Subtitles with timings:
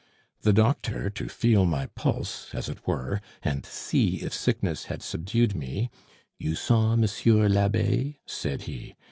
[0.41, 5.53] The doctor, to feel my pulse, as it were, and see if sickness had subdued
[5.55, 5.91] me
[6.39, 8.95] 'You saw Monsieur l'Abbe?' said he.